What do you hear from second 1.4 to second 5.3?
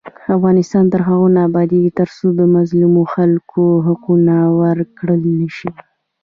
ابادیږي، ترڅو د مظلومو خلکو حقونه ورکړل